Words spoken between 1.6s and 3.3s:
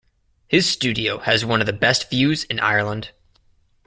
of the best views in Ireland.